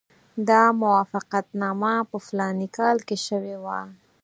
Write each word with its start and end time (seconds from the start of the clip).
دا 0.49 0.63
موافقتنامه 0.83 1.95
په 2.09 2.17
فلاني 2.25 2.67
کال 2.77 2.97
کې 3.07 3.17
شوې 3.27 3.55
وه. 3.63 3.79